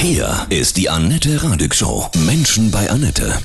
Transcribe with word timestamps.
Hier 0.00 0.46
ist 0.48 0.76
die 0.76 0.88
Annette 0.88 1.42
Radig 1.42 1.74
Show. 1.74 2.08
Menschen 2.24 2.70
bei 2.70 2.88
Annette. 2.88 3.36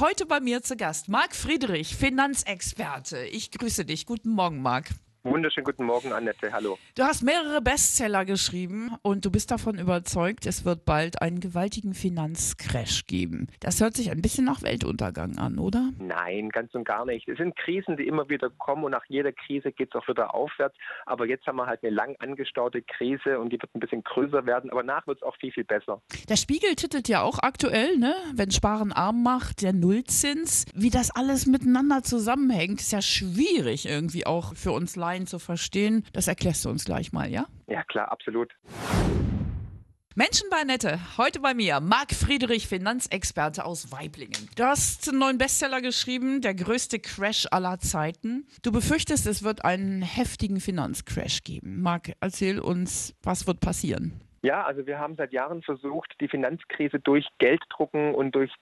Heute 0.00 0.26
bei 0.26 0.40
mir 0.40 0.60
zu 0.60 0.76
Gast 0.76 1.08
Marc 1.08 1.36
Friedrich, 1.36 1.94
Finanzexperte. 1.94 3.18
Ich 3.26 3.52
grüße 3.52 3.84
dich. 3.84 4.04
Guten 4.04 4.30
Morgen, 4.30 4.60
Marc. 4.60 4.90
Wunderschönen 5.26 5.64
guten 5.64 5.84
Morgen, 5.84 6.12
Annette. 6.12 6.52
Hallo. 6.52 6.76
Du 6.96 7.02
hast 7.02 7.22
mehrere 7.22 7.62
Bestseller 7.62 8.26
geschrieben 8.26 8.90
und 9.00 9.24
du 9.24 9.30
bist 9.30 9.50
davon 9.50 9.78
überzeugt, 9.78 10.44
es 10.44 10.66
wird 10.66 10.84
bald 10.84 11.22
einen 11.22 11.40
gewaltigen 11.40 11.94
Finanzcrash 11.94 13.06
geben. 13.06 13.46
Das 13.60 13.80
hört 13.80 13.96
sich 13.96 14.10
ein 14.10 14.20
bisschen 14.20 14.44
nach 14.44 14.60
Weltuntergang 14.62 15.38
an, 15.38 15.58
oder? 15.58 15.92
Nein, 15.98 16.50
ganz 16.50 16.74
und 16.74 16.84
gar 16.84 17.06
nicht. 17.06 17.26
Es 17.26 17.38
sind 17.38 17.56
Krisen, 17.56 17.96
die 17.96 18.06
immer 18.06 18.28
wieder 18.28 18.50
kommen 18.50 18.84
und 18.84 18.90
nach 18.90 19.06
jeder 19.08 19.32
Krise 19.32 19.72
geht 19.72 19.94
es 19.94 19.98
auch 19.98 20.06
wieder 20.06 20.34
aufwärts. 20.34 20.76
Aber 21.06 21.26
jetzt 21.26 21.46
haben 21.46 21.56
wir 21.56 21.66
halt 21.66 21.82
eine 21.82 21.94
lang 21.94 22.16
angestaute 22.18 22.82
Krise 22.82 23.40
und 23.40 23.50
die 23.50 23.58
wird 23.58 23.74
ein 23.74 23.80
bisschen 23.80 24.04
größer 24.04 24.44
werden. 24.44 24.68
Aber 24.70 24.82
nach 24.82 25.06
wird 25.06 25.16
es 25.16 25.22
auch 25.22 25.36
viel, 25.38 25.52
viel 25.52 25.64
besser. 25.64 26.02
Der 26.28 26.36
Spiegel 26.36 26.74
titelt 26.74 27.08
ja 27.08 27.22
auch 27.22 27.38
aktuell, 27.38 27.96
ne? 27.96 28.14
wenn 28.34 28.50
Sparen 28.50 28.92
arm 28.92 29.22
macht, 29.22 29.62
der 29.62 29.72
Nullzins. 29.72 30.66
Wie 30.74 30.90
das 30.90 31.10
alles 31.10 31.46
miteinander 31.46 32.02
zusammenhängt, 32.02 32.82
ist 32.82 32.92
ja 32.92 33.00
schwierig 33.00 33.86
irgendwie 33.86 34.26
auch 34.26 34.54
für 34.54 34.72
uns 34.72 34.96
Laien 35.14 35.26
zu 35.26 35.38
verstehen. 35.38 36.04
Das 36.12 36.26
erklärst 36.26 36.64
du 36.64 36.70
uns 36.70 36.84
gleich 36.84 37.12
mal, 37.12 37.30
ja? 37.30 37.46
Ja, 37.68 37.84
klar, 37.84 38.10
absolut. 38.10 38.52
Menschen 40.16 40.48
bei 40.50 40.62
Nette, 40.62 41.00
heute 41.18 41.40
bei 41.40 41.54
mir, 41.54 41.80
Marc 41.80 42.14
Friedrich, 42.14 42.68
Finanzexperte 42.68 43.64
aus 43.64 43.90
Weiblingen. 43.90 44.48
Du 44.56 44.64
hast 44.64 45.08
einen 45.08 45.18
neuen 45.18 45.38
Bestseller 45.38 45.80
geschrieben, 45.80 46.40
der 46.40 46.54
größte 46.54 47.00
Crash 47.00 47.46
aller 47.50 47.80
Zeiten. 47.80 48.46
Du 48.62 48.70
befürchtest, 48.70 49.26
es 49.26 49.42
wird 49.42 49.64
einen 49.64 50.02
heftigen 50.02 50.60
Finanzcrash 50.60 51.42
geben. 51.42 51.80
Marc, 51.82 52.12
erzähl 52.20 52.60
uns, 52.60 53.14
was 53.22 53.46
wird 53.48 53.60
passieren? 53.60 54.20
Ja, 54.44 54.62
also 54.64 54.86
wir 54.86 54.98
haben 54.98 55.16
seit 55.16 55.32
Jahren 55.32 55.62
versucht, 55.62 56.20
die 56.20 56.28
Finanzkrise 56.28 57.00
durch 57.00 57.26
Gelddrucken 57.38 58.14
und 58.14 58.34
durch 58.34 58.52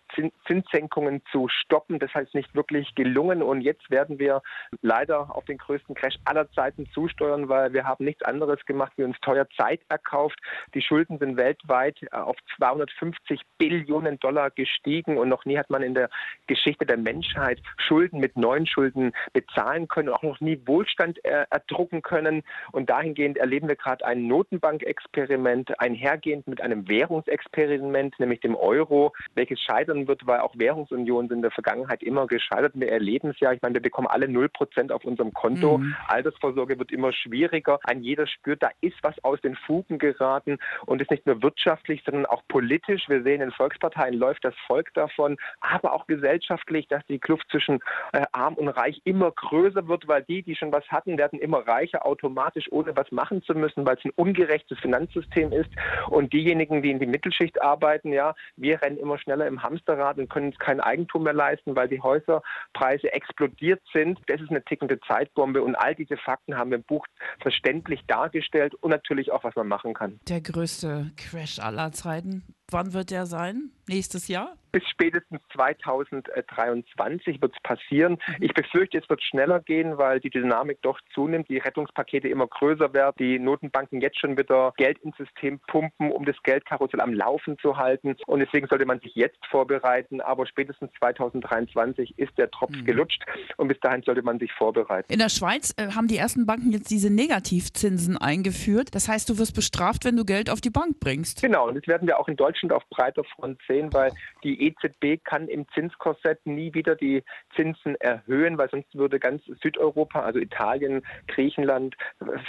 Zinssenkungen 0.47 1.23
zu 1.33 1.49
stoppen. 1.49 1.99
Das 1.99 2.15
heißt 2.15 2.37
nicht 2.37 2.55
wirklich 2.55 2.95
gelungen 2.95 3.43
und 3.43 3.63
jetzt 3.63 3.91
werden 3.91 4.21
wir 4.21 4.43
leider 4.81 5.35
auf 5.35 5.45
den 5.45 5.59
größten 5.59 5.97
Crash 5.97 6.15
aller 6.25 6.49
Zeiten 6.53 6.89
zusteuern, 6.95 7.49
weil 7.49 7.73
wir 7.73 7.83
haben 7.83 8.05
nichts 8.05 8.23
anderes 8.23 8.65
gemacht, 8.65 8.93
wie 8.95 9.03
uns 9.03 9.19
teuer 9.23 9.49
Zeit 9.57 9.81
erkauft. 9.89 10.39
Die 10.73 10.83
Schulden 10.83 11.19
sind 11.19 11.37
weltweit 11.37 11.99
auf 12.13 12.37
250 12.59 13.41
Billionen 13.59 14.21
Dollar 14.21 14.53
gestiegen 14.53 15.19
und 15.19 15.29
noch 15.29 15.45
nie 15.47 15.59
hat 15.59 15.69
man 15.69 15.83
in 15.83 15.95
der 15.95 16.11
Geschichte 16.47 16.87
der 16.87 16.97
Menschheit 16.97 17.61
Schulden 17.77 18.21
mit 18.21 18.37
neuen 18.37 18.69
Schulden 18.69 19.11
bezahlen 19.33 19.89
können, 19.89 20.11
auch 20.11 20.23
noch 20.23 20.39
nie 20.39 20.63
Wohlstand 20.65 21.19
erdrucken 21.25 22.03
können. 22.03 22.45
Und 22.71 22.89
dahingehend 22.89 23.37
erleben 23.37 23.67
wir 23.67 23.75
gerade 23.75 24.05
ein 24.05 24.29
Notenbankexperiment 24.29 25.72
einhergehend 25.81 26.47
mit 26.47 26.61
einem 26.61 26.89
Währungsexperiment, 26.89 28.19
nämlich 28.19 28.41
dem 28.41 28.57
Euro, 28.57 29.13
welches 29.35 29.61
scheitern 29.61 30.09
wird, 30.09 30.27
weil 30.27 30.41
auch 30.41 30.55
Währungsunionen 30.57 31.29
sind 31.29 31.39
in 31.39 31.43
der 31.43 31.51
Vergangenheit 31.51 32.03
immer 32.03 32.27
gescheitert. 32.27 32.73
Wir 32.75 32.91
erleben 32.91 33.31
es 33.31 33.41
ja, 33.41 33.53
ich 33.53 33.63
meine, 33.63 33.75
wir 33.75 33.83
bekommen 33.83 34.07
alle 34.07 34.27
0% 34.27 34.93
auf 34.93 35.05
unserem 35.05 35.33
Konto. 35.33 35.79
Mhm. 35.79 35.95
Altersvorsorge 36.09 36.79
wird 36.79 36.93
immer 36.93 37.13
schwieriger. 37.13 37.79
Ein 37.85 38.03
jeder 38.03 38.27
spürt, 38.27 38.63
da 38.63 38.71
ist 38.81 38.97
was 39.03 39.15
aus 39.25 39.41
den 39.41 39.57
Fugen 39.57 39.99
geraten 39.99 40.59
und 40.87 41.01
ist 41.01 41.11
nicht 41.11 41.27
nur 41.27 41.43
wirtschaftlich, 41.43 42.03
sondern 42.05 42.27
auch 42.27 42.43
politisch. 42.49 43.09
Wir 43.09 43.23
sehen, 43.23 43.41
in 43.41 43.53
Volksparteien 43.53 44.15
läuft 44.15 44.45
das 44.45 44.55
Volk 44.67 44.93
davon, 44.95 45.37
aber 45.61 45.93
auch 45.93 46.07
gesellschaftlich, 46.07 46.89
dass 46.89 47.05
die 47.07 47.19
Kluft 47.19 47.49
zwischen 47.51 47.81
äh, 48.13 48.25
arm 48.33 48.55
und 48.55 48.69
reich 48.69 49.01
immer 49.05 49.31
größer 49.31 49.89
wird, 49.89 50.09
weil 50.09 50.23
die, 50.23 50.43
die 50.43 50.57
schon 50.57 50.73
was 50.73 50.87
hatten, 50.89 51.19
werden 51.19 51.39
immer 51.39 51.67
reicher 51.67 52.07
automatisch, 52.07 52.71
ohne 52.71 52.97
was 52.97 53.11
machen 53.11 53.43
zu 53.43 53.55
müssen, 53.55 53.87
weil 53.87 53.97
es 53.97 54.05
ein 54.05 54.13
ungerechtes 54.17 54.79
Finanzsystem 54.79 55.53
ist 55.53 55.62
ist. 55.63 55.71
Und 56.09 56.33
diejenigen, 56.33 56.83
die 56.83 56.91
in 56.91 56.99
die 56.99 57.07
Mittelschicht 57.07 57.61
arbeiten, 57.63 58.13
ja, 58.13 58.35
wir 58.57 58.81
rennen 58.83 58.99
immer 58.99 59.19
schneller 59.19 59.47
im 59.47 59.63
Hamsterrad 59.63 60.19
und 60.19 60.29
können 60.29 60.47
uns 60.47 60.59
kein 60.59 60.81
Eigentum 60.81 61.25
mehr 61.25 61.33
leisten, 61.33 61.75
weil 61.77 61.89
die 61.89 62.01
Häuserpreise 62.01 63.13
explodiert 63.13 63.81
sind. 63.93 64.19
Das 64.27 64.41
ist 64.41 64.51
eine 64.51 64.65
tickende 64.65 65.01
Zeitbombe 65.01 65.63
und 65.63 65.75
all 65.75 65.95
diese 65.95 66.17
Fakten 66.17 66.57
haben 66.57 66.71
wir 66.71 66.79
im 66.79 66.85
Buch 66.85 67.07
verständlich 67.41 68.01
dargestellt 68.07 68.75
und 68.75 68.91
natürlich 68.91 69.33
auch, 69.33 69.45
was 69.45 69.55
man 69.57 69.69
machen 69.69 69.95
kann. 69.95 70.21
Der 70.29 70.41
größte 70.41 71.11
Crash 71.17 71.59
aller 71.59 71.93
Zeiten. 71.93 72.45
Wann 72.73 72.93
wird 72.93 73.11
der 73.11 73.27
sein? 73.27 73.71
Nächstes 73.87 74.29
Jahr? 74.29 74.57
Bis 74.71 74.85
spätestens 74.89 75.43
2023 75.55 77.43
wird 77.43 77.53
es 77.55 77.63
passieren. 77.63 78.13
Mhm. 78.27 78.37
Ich 78.41 78.55
befürchte, 78.55 78.97
es 78.97 79.11
wird 79.11 79.23
schneller 79.23 79.61
gehen, 79.61 79.99
weil 79.99 80.19
die 80.19 80.31
Dynamik 80.31 80.79
doch 80.81 80.99
zunimmt, 81.13 81.51
die 81.51 81.59
Rettungspakete 81.59 82.29
immer 82.29 82.47
größer 82.47 82.95
werden, 82.95 83.17
die 83.19 83.39
Notenbanken 83.39 84.01
jetzt 84.01 84.19
schon 84.19 84.39
wieder 84.39 84.73
Geld 84.79 84.99
ins 85.01 85.15
System 85.19 85.61
pumpen, 85.67 86.11
um 86.11 86.25
das 86.25 86.37
Geldkarussell 86.43 87.03
am 87.03 87.13
Laufen 87.13 87.59
zu 87.59 87.77
halten. 87.77 88.17
Und 88.27 88.41
deswegen 88.41 88.67
sollte 88.67 88.87
man 88.87 88.99
sich 89.01 89.15
jetzt 89.15 89.45
vorbereiten. 89.51 90.23
Aber 90.23 90.47
spätestens 90.47 90.91
2023 91.01 92.19
ist 92.19 92.39
der 92.39 92.51
Tropf 92.51 92.75
mhm. 92.75 92.87
gelutscht 92.87 93.23
und 93.59 93.69
bis 93.69 93.79
dahin 93.81 94.03
sollte 94.03 94.23
man 94.23 94.39
sich 94.39 94.53
vorbereiten. 94.53 95.13
In 95.13 95.19
der 95.19 95.29
Schweiz 95.29 95.75
äh, 95.77 95.89
haben 95.89 96.09
die 96.09 96.17
ersten 96.17 96.47
Banken 96.47 96.73
jetzt 96.73 96.91
diese 96.91 97.13
Negativzinsen 97.13 98.17
eingeführt. 98.17 98.95
Das 98.95 99.07
heißt, 99.07 99.29
du 99.29 99.37
wirst 99.37 99.55
bestraft, 99.55 100.07
wenn 100.07 100.17
du 100.17 100.25
Geld 100.25 100.49
auf 100.49 100.63
die 100.63 100.71
Bank 100.71 100.99
bringst. 100.99 101.43
Genau, 101.43 101.69
und 101.69 101.75
das 101.75 101.87
werden 101.87 102.09
wir 102.09 102.19
auch 102.19 102.29
in 102.29 102.37
Deutschland 102.37 102.62
auf 102.71 102.85
breiter 102.91 103.25
Front 103.25 103.61
sehen, 103.67 103.93
weil 103.93 104.13
die 104.45 104.69
EZB 104.69 105.25
kann 105.25 105.49
im 105.49 105.67
Zinskorsett 105.75 106.45
nie 106.47 106.73
wieder 106.75 106.95
die 106.95 107.25
Zinsen 107.57 107.97
erhöhen, 107.97 108.59
weil 108.59 108.71
sonst 108.71 108.95
würde 108.95 109.19
ganz 109.19 109.43
Südeuropa, 109.63 110.21
also 110.21 110.39
Italien, 110.39 111.03
Griechenland, 111.27 111.97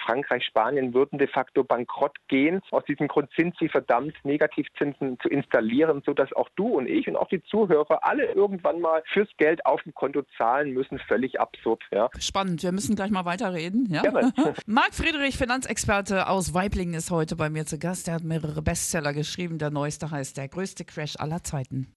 Frankreich, 0.06 0.46
Spanien, 0.46 0.94
würden 0.94 1.18
de 1.18 1.28
facto 1.28 1.63
bankrott 1.63 2.16
gehen. 2.28 2.62
Aus 2.72 2.84
diesem 2.85 3.07
Grund 3.07 3.29
sind 3.35 3.56
sie 3.59 3.69
verdammt, 3.69 4.13
Negativzinsen 4.23 5.18
zu 5.22 5.29
installieren, 5.29 6.02
sodass 6.06 6.34
auch 6.34 6.50
du 6.56 6.68
und 6.68 6.88
ich 6.88 7.07
und 7.07 7.16
auch 7.16 7.29
die 7.29 7.41
Zuhörer 7.44 8.03
alle 8.03 8.25
irgendwann 8.34 8.81
mal 8.81 9.02
fürs 9.12 9.29
Geld 9.38 9.66
auf 9.66 9.81
dem 9.84 9.94
Konto 9.94 10.23
zahlen 10.38 10.72
müssen. 10.72 11.00
Völlig 11.00 11.40
absurd. 11.40 11.84
Ja. 11.91 12.09
Spannend. 12.19 12.63
Wir 12.63 12.72
müssen 12.72 12.96
gleich 12.96 13.12
mal 13.12 13.25
weiterreden. 13.25 13.88
Ja? 13.90 14.03
Marc 14.66 14.94
Friedrich, 14.94 15.38
Finanzexperte 15.38 16.28
aus 16.28 16.53
Weiblingen, 16.53 16.94
ist 16.96 17.12
heute 17.12 17.35
bei 17.35 17.50
mir 17.50 17.66
zu 17.66 17.78
Gast. 17.78 18.07
Er 18.07 18.16
hat 18.16 18.23
mehrere 18.23 18.62
Bestseller 18.62 19.13
geschrieben. 19.13 19.57
Der 19.57 19.72
neueste 19.72 20.03
heißt 20.12 20.38
Der 20.38 20.47
größte 20.47 20.86
Crash 20.86 21.16
aller 21.18 21.44
Zeiten. 21.44 21.94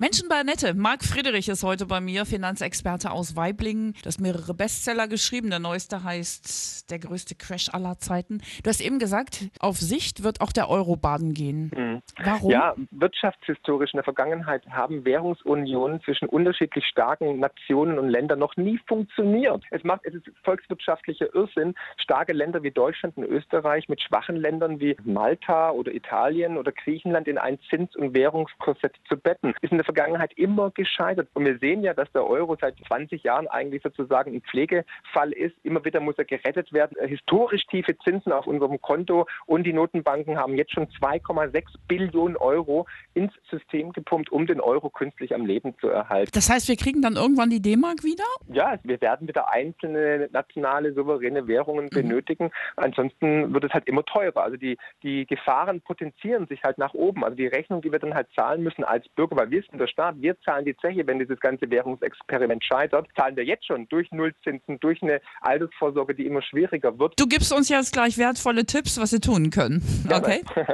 Menschen 0.00 0.30
bei 0.30 0.36
Annette. 0.36 0.72
Marc 0.72 1.04
Friedrich 1.04 1.50
ist 1.50 1.62
heute 1.62 1.84
bei 1.84 2.00
mir, 2.00 2.24
Finanzexperte 2.24 3.10
aus 3.10 3.36
Weiblingen. 3.36 3.92
Du 4.02 4.06
hast 4.06 4.18
mehrere 4.18 4.54
Bestseller 4.54 5.06
geschrieben. 5.08 5.50
Der 5.50 5.58
neueste 5.58 6.02
heißt 6.02 6.90
Der 6.90 6.98
größte 6.98 7.34
Crash 7.34 7.68
aller 7.74 7.98
Zeiten. 7.98 8.40
Du 8.62 8.70
hast 8.70 8.80
eben 8.80 8.98
gesagt, 8.98 9.50
auf 9.60 9.76
Sicht 9.76 10.24
wird 10.24 10.40
auch 10.40 10.52
der 10.52 10.70
Euro 10.70 10.96
baden 10.96 11.34
gehen. 11.34 11.70
Mhm. 11.76 12.02
Warum? 12.24 12.50
Ja, 12.50 12.74
wirtschaftshistorisch 12.92 13.92
in 13.92 13.98
der 13.98 14.04
Vergangenheit 14.04 14.66
haben 14.70 15.04
Währungsunionen 15.04 16.00
zwischen 16.02 16.28
unterschiedlich 16.28 16.86
starken 16.86 17.38
Nationen 17.38 17.98
und 17.98 18.08
Ländern 18.08 18.38
noch 18.38 18.56
nie 18.56 18.80
funktioniert. 18.88 19.62
Es 19.70 19.84
macht, 19.84 20.06
es 20.06 20.14
ist 20.14 20.30
volkswirtschaftlicher 20.44 21.34
Irrsinn, 21.34 21.74
starke 21.98 22.32
Länder 22.32 22.62
wie 22.62 22.70
Deutschland 22.70 23.18
und 23.18 23.24
Österreich 23.24 23.86
mit 23.90 24.00
schwachen 24.00 24.36
Ländern 24.36 24.80
wie 24.80 24.96
Malta 25.04 25.72
oder 25.72 25.94
Italien 25.94 26.56
oder 26.56 26.72
Griechenland 26.72 27.28
in 27.28 27.36
ein 27.36 27.58
Zins- 27.68 27.94
und 27.96 28.14
Währungskorsett 28.14 28.94
zu 29.06 29.18
betten. 29.18 29.52
Ist 29.60 29.72
in 29.72 29.76
der 29.76 29.89
Vergangenheit 29.92 30.32
immer 30.36 30.70
gescheitert. 30.70 31.28
Und 31.34 31.44
wir 31.44 31.58
sehen 31.58 31.82
ja, 31.82 31.94
dass 31.94 32.10
der 32.12 32.24
Euro 32.24 32.56
seit 32.60 32.76
20 32.86 33.24
Jahren 33.24 33.48
eigentlich 33.48 33.82
sozusagen 33.82 34.34
ein 34.34 34.42
Pflegefall 34.42 35.32
ist. 35.32 35.56
Immer 35.64 35.84
wieder 35.84 36.00
muss 36.00 36.16
er 36.16 36.24
gerettet 36.24 36.72
werden. 36.72 36.96
Äh, 36.96 37.08
historisch 37.08 37.66
tiefe 37.66 37.98
Zinsen 37.98 38.32
auf 38.32 38.46
unserem 38.46 38.80
Konto 38.80 39.26
und 39.46 39.64
die 39.64 39.72
Notenbanken 39.72 40.38
haben 40.38 40.54
jetzt 40.54 40.72
schon 40.72 40.86
2,6 40.86 41.64
Billionen 41.88 42.36
Euro 42.36 42.86
ins 43.14 43.32
System 43.50 43.92
gepumpt, 43.92 44.30
um 44.30 44.46
den 44.46 44.60
Euro 44.60 44.90
künstlich 44.90 45.34
am 45.34 45.44
Leben 45.44 45.74
zu 45.80 45.88
erhalten. 45.88 46.30
Das 46.34 46.48
heißt, 46.48 46.68
wir 46.68 46.76
kriegen 46.76 47.02
dann 47.02 47.16
irgendwann 47.16 47.50
die 47.50 47.60
D-Mark 47.60 48.04
wieder? 48.04 48.24
Ja, 48.48 48.78
wir 48.84 49.00
werden 49.00 49.26
wieder 49.26 49.52
einzelne 49.52 50.28
nationale 50.32 50.92
souveräne 50.92 51.48
Währungen 51.48 51.86
mhm. 51.86 51.90
benötigen. 51.90 52.50
Ansonsten 52.76 53.52
wird 53.52 53.64
es 53.64 53.72
halt 53.72 53.88
immer 53.88 54.04
teurer. 54.04 54.42
Also 54.42 54.56
die, 54.56 54.78
die 55.02 55.26
Gefahren 55.26 55.80
potenzieren 55.80 56.46
sich 56.46 56.62
halt 56.62 56.78
nach 56.78 56.94
oben. 56.94 57.24
Also 57.24 57.36
die 57.36 57.48
Rechnung, 57.48 57.82
die 57.82 57.90
wir 57.90 57.98
dann 57.98 58.14
halt 58.14 58.28
zahlen 58.36 58.62
müssen 58.62 58.84
als 58.84 59.08
Bürger, 59.10 59.36
weil 59.36 59.50
wir 59.50 59.62
sind 59.62 59.79
der 59.80 59.88
Staat, 59.88 60.20
wir 60.20 60.38
zahlen 60.40 60.64
die 60.64 60.76
Zeche, 60.76 61.06
wenn 61.06 61.18
dieses 61.18 61.40
ganze 61.40 61.68
Währungsexperiment 61.70 62.62
scheitert, 62.64 63.08
zahlen 63.16 63.36
wir 63.36 63.44
jetzt 63.44 63.66
schon 63.66 63.88
durch 63.88 64.10
Nullzinsen, 64.12 64.78
durch 64.80 65.02
eine 65.02 65.20
Altersvorsorge, 65.40 66.14
die 66.14 66.26
immer 66.26 66.42
schwieriger 66.42 66.98
wird. 66.98 67.18
Du 67.18 67.26
gibst 67.26 67.52
uns 67.52 67.68
jetzt 67.68 67.92
gleich 67.92 68.18
wertvolle 68.18 68.66
Tipps, 68.66 69.00
was 69.00 69.12
wir 69.12 69.20
tun 69.20 69.50
können. 69.50 69.82
Okay? 70.08 70.42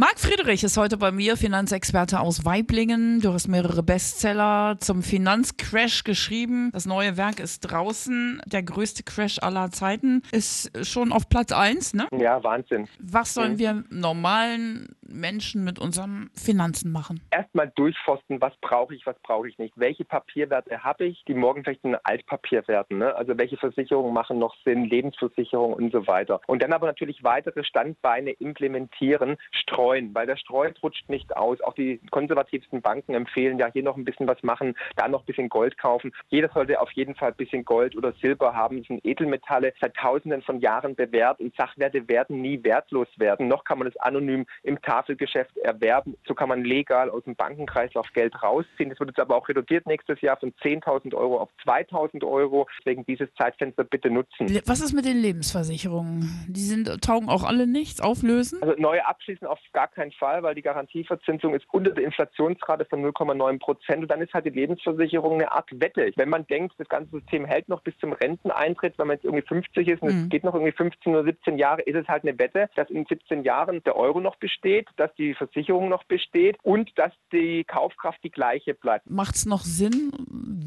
Marc 0.00 0.20
Friedrich 0.20 0.62
ist 0.62 0.76
heute 0.76 0.96
bei 0.96 1.10
mir, 1.10 1.36
Finanzexperte 1.36 2.20
aus 2.20 2.44
Weiblingen. 2.44 3.20
Du 3.20 3.32
hast 3.32 3.48
mehrere 3.48 3.82
Bestseller 3.82 4.76
zum 4.78 5.02
Finanzcrash 5.02 6.04
geschrieben. 6.04 6.70
Das 6.72 6.86
neue 6.86 7.16
Werk 7.16 7.40
ist 7.40 7.62
draußen. 7.62 8.40
Der 8.46 8.62
größte 8.62 9.02
Crash 9.02 9.42
aller 9.42 9.72
Zeiten 9.72 10.22
ist 10.30 10.70
schon 10.86 11.10
auf 11.10 11.28
Platz 11.28 11.50
1, 11.50 11.94
ne? 11.94 12.06
Ja, 12.16 12.40
Wahnsinn. 12.44 12.86
Was 13.00 13.34
sollen 13.34 13.54
mhm. 13.54 13.58
wir 13.58 13.84
normalen 13.90 14.94
Menschen 15.08 15.64
mit 15.64 15.78
unseren 15.78 16.30
Finanzen 16.34 16.92
machen? 16.92 17.20
Erstmal 17.30 17.70
durchforsten, 17.74 18.40
was 18.40 18.52
brauche 18.60 18.94
ich, 18.94 19.06
was 19.06 19.18
brauche 19.22 19.48
ich 19.48 19.58
nicht. 19.58 19.74
Welche 19.76 20.04
Papierwerte 20.04 20.82
habe 20.82 21.06
ich, 21.06 21.22
die 21.26 21.34
morgen 21.34 21.64
vielleicht 21.64 21.84
ein 21.84 21.96
Altpapier 22.04 22.66
werden. 22.68 22.98
Ne? 22.98 23.14
Also 23.14 23.36
welche 23.38 23.56
Versicherungen 23.56 24.12
machen 24.12 24.38
noch 24.38 24.54
Sinn, 24.64 24.84
Lebensversicherung 24.84 25.72
und 25.72 25.92
so 25.92 26.06
weiter. 26.06 26.40
Und 26.46 26.62
dann 26.62 26.72
aber 26.72 26.86
natürlich 26.86 27.24
weitere 27.24 27.64
Standbeine 27.64 28.32
implementieren, 28.32 29.36
streuen, 29.50 30.14
weil 30.14 30.26
der 30.26 30.36
Streu 30.36 30.70
rutscht 30.82 31.08
nicht 31.08 31.36
aus. 31.36 31.60
Auch 31.60 31.74
die 31.74 32.00
konservativsten 32.10 32.82
Banken 32.82 33.14
empfehlen 33.14 33.58
ja 33.58 33.70
hier 33.72 33.82
noch 33.82 33.96
ein 33.96 34.04
bisschen 34.04 34.26
was 34.26 34.42
machen, 34.42 34.74
da 34.96 35.08
noch 35.08 35.22
ein 35.22 35.26
bisschen 35.26 35.48
Gold 35.48 35.78
kaufen. 35.78 36.12
Jeder 36.28 36.48
sollte 36.48 36.80
auf 36.80 36.92
jeden 36.92 37.14
Fall 37.14 37.30
ein 37.30 37.36
bisschen 37.36 37.64
Gold 37.64 37.96
oder 37.96 38.12
Silber 38.20 38.54
haben. 38.54 38.78
Das 38.78 38.86
sind 38.86 39.04
Edelmetalle 39.04 39.72
seit 39.80 39.94
Tausenden 39.94 40.42
von 40.42 40.60
Jahren 40.60 40.94
bewährt 40.94 41.40
und 41.40 41.54
Sachwerte 41.56 42.08
werden 42.08 42.40
nie 42.40 42.62
wertlos 42.64 43.08
werden. 43.16 43.48
Noch 43.48 43.64
kann 43.64 43.78
man 43.78 43.88
es 43.88 43.96
anonym 43.96 44.46
im 44.62 44.80
Tafelgeschäft 44.98 45.56
erwerben. 45.58 46.16
So 46.26 46.34
kann 46.34 46.48
man 46.48 46.64
legal 46.64 47.10
aus 47.10 47.24
dem 47.24 47.36
Bankenkreislauf 47.36 48.06
Geld 48.12 48.42
rausziehen. 48.42 48.90
Das 48.90 48.98
wird 48.98 49.10
jetzt 49.10 49.20
aber 49.20 49.36
auch 49.36 49.48
reduziert 49.48 49.86
nächstes 49.86 50.20
Jahr 50.20 50.36
von 50.36 50.52
10.000 50.62 51.14
Euro 51.14 51.38
auf 51.38 51.50
2.000 51.64 52.26
Euro. 52.26 52.66
Deswegen 52.78 53.04
dieses 53.06 53.28
Zeitfenster 53.34 53.84
bitte 53.84 54.10
nutzen. 54.10 54.48
Was 54.66 54.80
ist 54.80 54.92
mit 54.92 55.04
den 55.04 55.18
Lebensversicherungen? 55.18 56.46
Die 56.48 56.60
sind, 56.60 57.02
taugen 57.02 57.28
auch 57.28 57.44
alle 57.44 57.66
nichts, 57.66 58.00
auflösen? 58.00 58.60
Also 58.62 58.74
neue 58.78 59.06
abschließen 59.06 59.46
auf 59.46 59.58
gar 59.72 59.88
keinen 59.88 60.12
Fall, 60.12 60.42
weil 60.42 60.54
die 60.54 60.62
Garantieverzinsung 60.62 61.54
ist 61.54 61.66
unter 61.70 61.92
der 61.92 62.04
Inflationsrate 62.04 62.84
von 62.86 63.04
0,9 63.04 63.58
Prozent. 63.58 64.02
Und 64.02 64.08
dann 64.10 64.20
ist 64.20 64.32
halt 64.34 64.46
die 64.46 64.50
Lebensversicherung 64.50 65.34
eine 65.34 65.52
Art 65.52 65.68
Wette. 65.72 66.12
Wenn 66.16 66.28
man 66.28 66.46
denkt, 66.46 66.74
das 66.78 66.88
ganze 66.88 67.10
System 67.18 67.44
hält 67.44 67.68
noch 67.68 67.82
bis 67.82 67.96
zum 67.98 68.12
Renteneintritt, 68.12 68.98
wenn 68.98 69.06
man 69.06 69.16
jetzt 69.16 69.24
irgendwie 69.24 69.46
50 69.46 69.88
ist 69.88 70.02
und 70.02 70.14
mhm. 70.14 70.22
es 70.24 70.28
geht 70.30 70.44
noch 70.44 70.54
irgendwie 70.54 70.72
15 70.72 71.14
oder 71.14 71.24
17 71.24 71.58
Jahre, 71.58 71.82
ist 71.82 71.96
es 71.96 72.08
halt 72.08 72.24
eine 72.24 72.38
Wette, 72.38 72.68
dass 72.74 72.90
in 72.90 73.04
17 73.06 73.44
Jahren 73.44 73.82
der 73.84 73.96
Euro 73.96 74.20
noch 74.20 74.36
besteht, 74.36 74.87
dass 74.96 75.14
die 75.14 75.34
Versicherung 75.34 75.88
noch 75.88 76.04
besteht 76.04 76.56
und 76.62 76.90
dass 76.96 77.12
die 77.32 77.64
Kaufkraft 77.64 78.22
die 78.22 78.30
gleiche 78.30 78.74
bleibt. 78.74 79.08
Macht 79.10 79.36
es 79.36 79.46
noch 79.46 79.62
Sinn? 79.62 80.10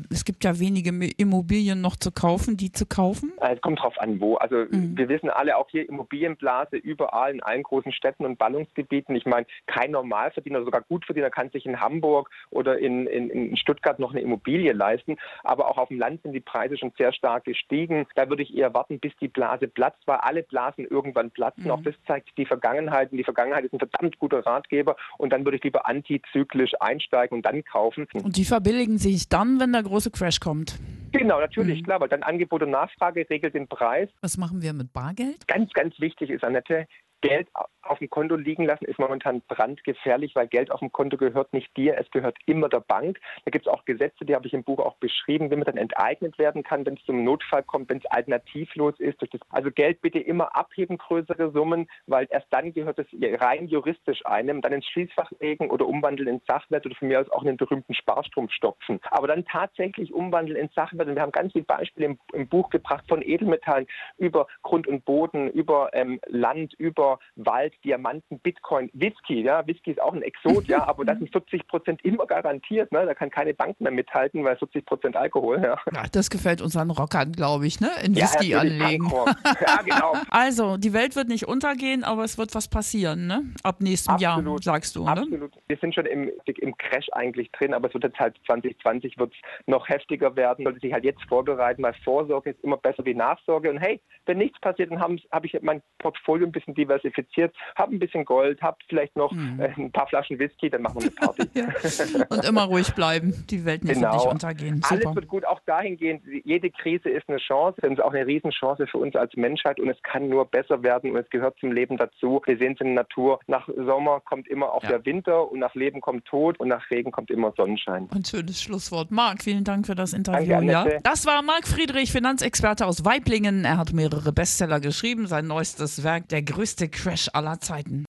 Es 0.09 0.25
gibt 0.25 0.43
ja 0.43 0.59
wenige 0.59 0.89
Immobilien 1.17 1.81
noch 1.81 1.95
zu 1.95 2.11
kaufen, 2.11 2.57
die 2.57 2.71
zu 2.71 2.85
kaufen? 2.85 3.33
Es 3.39 3.61
kommt 3.61 3.79
drauf 3.79 3.99
an, 3.99 4.19
wo. 4.19 4.35
Also 4.35 4.65
mhm. 4.69 4.97
wir 4.97 5.09
wissen 5.09 5.29
alle 5.29 5.57
auch 5.57 5.69
hier 5.69 5.87
Immobilienblase 5.87 6.77
überall 6.77 7.33
in 7.33 7.43
allen 7.43 7.63
großen 7.63 7.91
Städten 7.91 8.25
und 8.25 8.37
Ballungsgebieten. 8.37 9.15
Ich 9.15 9.25
meine, 9.25 9.45
kein 9.67 9.91
Normalverdiener, 9.91 10.63
sogar 10.63 10.81
Gutverdiener 10.81 11.29
kann 11.29 11.49
sich 11.51 11.65
in 11.65 11.79
Hamburg 11.79 12.29
oder 12.49 12.79
in, 12.79 13.07
in, 13.07 13.29
in 13.29 13.57
Stuttgart 13.57 13.99
noch 13.99 14.11
eine 14.11 14.21
Immobilie 14.21 14.73
leisten. 14.73 15.17
Aber 15.43 15.69
auch 15.69 15.77
auf 15.77 15.89
dem 15.89 15.99
Land 15.99 16.23
sind 16.23 16.33
die 16.33 16.39
Preise 16.39 16.77
schon 16.77 16.91
sehr 16.97 17.13
stark 17.13 17.45
gestiegen. 17.45 18.05
Da 18.15 18.29
würde 18.29 18.43
ich 18.43 18.55
eher 18.55 18.73
warten, 18.73 18.99
bis 18.99 19.13
die 19.21 19.27
Blase 19.27 19.67
platzt, 19.67 20.01
weil 20.05 20.17
alle 20.17 20.43
Blasen 20.43 20.85
irgendwann 20.85 21.31
platzen. 21.31 21.65
Mhm. 21.65 21.71
Auch 21.71 21.81
das 21.81 21.95
zeigt 22.07 22.29
die 22.37 22.45
Vergangenheit. 22.45 23.11
Und 23.11 23.17
die 23.17 23.23
Vergangenheit 23.23 23.65
ist 23.65 23.73
ein 23.73 23.79
verdammt 23.79 24.19
guter 24.19 24.45
Ratgeber. 24.45 24.95
Und 25.17 25.31
dann 25.31 25.45
würde 25.45 25.57
ich 25.57 25.63
lieber 25.63 25.85
antizyklisch 25.87 26.73
einsteigen 26.79 27.37
und 27.37 27.45
dann 27.45 27.63
kaufen. 27.63 28.07
Und 28.13 28.37
die 28.37 28.45
verbilligen 28.45 28.97
sich 28.97 29.29
dann, 29.29 29.59
wenn 29.59 29.73
der 29.73 29.83
große 29.91 30.09
Crash 30.09 30.39
kommt? 30.39 30.79
Genau, 31.11 31.41
natürlich, 31.41 31.81
mhm. 31.81 31.83
klar, 31.83 31.99
weil 31.99 32.07
dann 32.07 32.23
Angebot 32.23 32.63
und 32.63 32.71
Nachfrage 32.71 33.29
regelt 33.29 33.53
den 33.53 33.67
Preis. 33.67 34.09
Was 34.21 34.37
machen 34.37 34.61
wir 34.61 34.71
mit 34.71 34.93
Bargeld? 34.93 35.45
Ganz, 35.47 35.71
ganz 35.73 35.99
wichtig 35.99 36.29
ist, 36.29 36.43
Annette, 36.45 36.87
Geld 37.21 37.47
auf 37.83 37.99
dem 37.99 38.09
Konto 38.09 38.35
liegen 38.35 38.65
lassen 38.65 38.85
ist 38.85 38.99
momentan 38.99 39.41
brandgefährlich, 39.47 40.35
weil 40.35 40.47
Geld 40.47 40.71
auf 40.71 40.79
dem 40.79 40.91
Konto 40.91 41.17
gehört 41.17 41.53
nicht 41.53 41.75
dir, 41.75 41.97
es 41.97 42.09
gehört 42.11 42.37
immer 42.45 42.69
der 42.69 42.79
Bank. 42.79 43.19
Da 43.45 43.51
gibt 43.51 43.67
es 43.67 43.71
auch 43.71 43.85
Gesetze, 43.85 44.25
die 44.25 44.35
habe 44.35 44.47
ich 44.47 44.53
im 44.53 44.63
Buch 44.63 44.79
auch 44.79 44.95
beschrieben, 44.97 45.51
wie 45.51 45.55
man 45.55 45.65
dann 45.65 45.77
enteignet 45.77 46.37
werden 46.37 46.63
kann, 46.63 46.85
wenn 46.85 46.95
es 46.95 47.03
zum 47.05 47.23
Notfall 47.23 47.63
kommt, 47.63 47.89
wenn 47.89 47.97
es 47.97 48.05
alternativlos 48.05 48.99
ist. 48.99 49.19
Also 49.49 49.71
Geld 49.71 50.01
bitte 50.01 50.19
immer 50.19 50.55
abheben, 50.55 50.97
größere 50.97 51.51
Summen, 51.51 51.87
weil 52.07 52.27
erst 52.29 52.47
dann 52.51 52.73
gehört 52.73 52.99
es 52.99 53.07
rein 53.41 53.67
juristisch 53.67 54.25
einem, 54.25 54.61
dann 54.61 54.73
ins 54.73 54.85
Schließfach 54.87 55.31
legen 55.39 55.69
oder 55.69 55.87
umwandeln 55.87 56.29
in 56.29 56.41
Sachwert 56.47 56.85
oder 56.85 56.95
von 56.95 57.07
mir 57.07 57.19
aus 57.19 57.29
auch 57.29 57.41
in 57.41 57.47
den 57.47 57.57
berühmten 57.57 57.93
Sparstrumpf 57.93 58.51
stopfen. 58.51 58.99
Aber 59.09 59.27
dann 59.27 59.45
tatsächlich 59.45 60.13
umwandeln 60.13 60.57
in 60.57 60.69
Sachwert. 60.69 61.07
Und 61.07 61.15
wir 61.15 61.21
haben 61.21 61.31
ganz 61.31 61.51
viele 61.51 61.65
Beispiele 61.65 62.07
im, 62.07 62.19
im 62.33 62.47
Buch 62.47 62.69
gebracht 62.69 63.05
von 63.07 63.21
Edelmetallen 63.21 63.87
über 64.17 64.47
Grund 64.61 64.87
und 64.87 65.05
Boden, 65.05 65.49
über 65.49 65.89
ähm, 65.93 66.19
Land, 66.27 66.73
über 66.75 67.10
Wald, 67.35 67.73
Diamanten, 67.83 68.39
Bitcoin, 68.39 68.89
Whisky. 68.93 69.41
Ja, 69.41 69.65
Whisky 69.67 69.91
ist 69.91 70.01
auch 70.01 70.13
ein 70.13 70.21
Exot, 70.21 70.67
ja, 70.67 70.87
aber 70.87 71.05
das 71.05 71.17
sind 71.17 71.31
40 71.31 71.67
Prozent 71.67 72.03
immer 72.03 72.25
garantiert. 72.25 72.91
Ne? 72.91 73.05
Da 73.05 73.13
kann 73.13 73.29
keine 73.29 73.53
Bank 73.53 73.79
mehr 73.79 73.91
mithalten, 73.91 74.43
weil 74.43 74.57
40 74.57 74.85
Prozent 74.85 75.15
Alkohol. 75.15 75.61
Ja. 75.61 75.77
ja. 75.93 76.03
das 76.11 76.29
gefällt 76.29 76.61
unseren 76.61 76.91
Rockern, 76.91 77.31
glaube 77.31 77.67
ich, 77.67 77.79
ne? 77.79 77.89
In 78.03 78.15
Whisky 78.15 78.51
ja, 78.51 78.59
anlegen. 78.59 79.11
ja, 79.45 79.81
genau. 79.83 80.13
Also, 80.29 80.77
die 80.77 80.93
Welt 80.93 81.15
wird 81.15 81.27
nicht 81.27 81.47
untergehen, 81.47 82.03
aber 82.03 82.23
es 82.23 82.37
wird 82.37 82.55
was 82.55 82.67
passieren, 82.67 83.27
ne? 83.27 83.43
Ab 83.63 83.81
nächstem 83.81 84.15
Absolut. 84.15 84.65
Jahr, 84.65 84.75
sagst 84.75 84.95
du, 84.95 85.05
Absolut. 85.05 85.55
ne? 85.55 85.61
Wir 85.67 85.77
sind 85.77 85.93
schon 85.93 86.05
im, 86.05 86.31
im 86.45 86.77
Crash 86.77 87.07
eigentlich 87.11 87.51
drin, 87.51 87.73
aber 87.73 87.87
es 87.87 87.93
wird 87.93 88.05
jetzt 88.05 88.19
halt 88.19 88.35
2020 88.45 89.17
wird 89.17 89.33
noch 89.65 89.87
heftiger 89.89 90.35
werden. 90.35 90.63
Sollte 90.63 90.79
sich 90.79 90.93
halt 90.93 91.03
jetzt 91.03 91.21
vorbereiten, 91.27 91.83
weil 91.83 91.93
Vorsorge 92.03 92.51
ist 92.51 92.63
immer 92.63 92.77
besser 92.77 93.05
wie 93.05 93.13
Nachsorge. 93.13 93.69
Und 93.69 93.77
hey, 93.77 94.01
wenn 94.25 94.37
nichts 94.37 94.59
passiert, 94.61 94.91
dann 94.91 95.01
habe 95.01 95.17
hab 95.31 95.45
ich 95.45 95.57
mein 95.61 95.81
Portfolio 95.99 96.45
ein 96.45 96.51
bisschen 96.51 96.73
diversifiziert 96.73 97.00
diversifiziert, 97.01 97.55
habe 97.75 97.95
ein 97.95 97.99
bisschen 97.99 98.25
Gold, 98.25 98.61
habe 98.61 98.77
vielleicht 98.87 99.15
noch 99.15 99.31
mhm. 99.31 99.59
äh, 99.59 99.73
ein 99.77 99.91
paar 99.91 100.07
Flaschen 100.07 100.39
Whisky, 100.39 100.69
dann 100.69 100.81
machen 100.81 101.01
wir 101.01 101.03
eine 101.03 101.11
Party. 101.11 101.49
ja. 102.19 102.25
Und 102.29 102.45
immer 102.45 102.63
ruhig 102.63 102.93
bleiben, 102.93 103.45
die 103.49 103.65
Welt 103.65 103.83
nicht, 103.83 103.95
genau. 103.95 104.13
nicht 104.13 104.25
untergehen. 104.25 104.81
Super. 104.81 105.01
Alles 105.05 105.15
wird 105.15 105.27
gut, 105.27 105.45
auch 105.45 105.59
dahingehend, 105.65 106.23
jede 106.43 106.69
Krise 106.69 107.09
ist 107.09 107.27
eine 107.27 107.37
Chance, 107.37 107.79
es 107.83 107.91
ist 107.91 108.01
auch 108.01 108.13
eine 108.13 108.25
Riesenchance 108.25 108.87
für 108.87 108.97
uns 108.97 109.15
als 109.15 109.35
Menschheit 109.35 109.79
und 109.79 109.89
es 109.89 110.01
kann 110.03 110.29
nur 110.29 110.45
besser 110.45 110.83
werden 110.83 111.11
und 111.11 111.17
es 111.17 111.29
gehört 111.29 111.57
zum 111.59 111.71
Leben 111.71 111.97
dazu. 111.97 112.41
Wir 112.45 112.57
sehen 112.57 112.73
es 112.73 112.81
in 112.81 112.95
der 112.95 113.03
Natur, 113.03 113.39
nach 113.47 113.67
Sommer 113.75 114.21
kommt 114.21 114.47
immer 114.47 114.71
auch 114.71 114.83
ja. 114.83 114.89
der 114.89 115.05
Winter 115.05 115.51
und 115.51 115.59
nach 115.59 115.75
Leben 115.75 116.01
kommt 116.01 116.25
Tod 116.25 116.59
und 116.59 116.67
nach 116.67 116.89
Regen 116.89 117.11
kommt 117.11 117.29
immer 117.29 117.53
Sonnenschein. 117.55 118.07
Ein 118.13 118.25
schönes 118.25 118.61
Schlusswort. 118.61 119.11
Marc, 119.11 119.43
vielen 119.43 119.63
Dank 119.63 119.85
für 119.85 119.95
das 119.95 120.13
Interview. 120.13 120.49
Danke, 120.49 120.71
ja. 120.71 120.85
Das 121.03 121.25
war 121.25 121.41
Marc 121.41 121.67
Friedrich, 121.67 122.11
Finanzexperte 122.11 122.85
aus 122.85 123.05
Weiblingen. 123.05 123.65
Er 123.65 123.77
hat 123.77 123.93
mehrere 123.93 124.31
Bestseller 124.31 124.79
geschrieben. 124.79 125.27
Sein 125.27 125.47
neuestes 125.47 126.03
Werk, 126.03 126.29
Der 126.29 126.41
größte 126.41 126.89
Crash 126.91 127.29
aller 127.33 127.59
Zeiten. 127.59 128.05